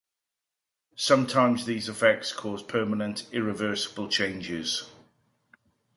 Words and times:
Sometimes, 0.97 1.65
these 1.65 1.87
effects 1.87 2.33
cause 2.33 2.63
permanent 2.63 3.27
irreversible 3.31 4.07
changes. 4.09 4.89